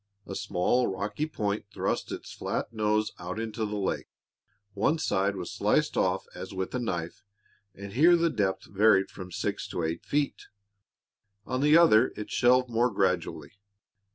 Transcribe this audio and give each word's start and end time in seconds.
A 0.25 0.33
small, 0.33 0.87
rocky 0.87 1.27
point 1.27 1.67
thrust 1.71 2.11
its 2.11 2.33
flat 2.33 2.73
nose 2.73 3.11
out 3.19 3.39
into 3.39 3.67
the 3.67 3.75
lake. 3.77 4.07
One 4.73 4.97
side 4.97 5.35
was 5.35 5.51
sliced 5.51 5.95
off 5.95 6.25
as 6.33 6.55
with 6.55 6.73
a 6.73 6.79
knife, 6.79 7.23
and 7.75 7.93
here 7.93 8.15
the 8.17 8.31
depth 8.31 8.65
varied 8.65 9.11
from 9.11 9.31
six 9.31 9.67
to 9.67 9.83
eight 9.83 10.03
feet; 10.03 10.47
on 11.45 11.61
the 11.61 11.77
other 11.77 12.13
it 12.15 12.31
shelved 12.31 12.67
more 12.67 12.89
gradually. 12.89 13.51